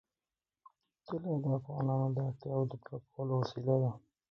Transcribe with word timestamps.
طلا 1.07 1.33
د 1.43 1.45
افغانانو 1.57 2.07
د 2.15 2.17
اړتیاوو 2.27 2.69
د 2.71 2.73
پوره 2.83 2.99
کولو 3.13 3.33
وسیله 3.41 3.75
ده. 3.83 3.91